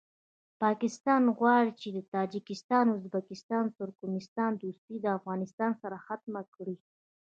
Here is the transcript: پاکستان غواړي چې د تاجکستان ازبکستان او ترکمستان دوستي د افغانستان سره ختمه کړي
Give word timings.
پاکستان 0.63 1.23
غواړي 1.37 1.71
چې 1.81 1.89
د 1.95 1.99
تاجکستان 2.15 2.85
ازبکستان 2.97 3.63
او 3.67 3.75
ترکمستان 3.81 4.51
دوستي 4.61 4.95
د 5.01 5.05
افغانستان 5.17 5.71
سره 5.81 5.97
ختمه 6.05 6.41
کړي 6.55 6.75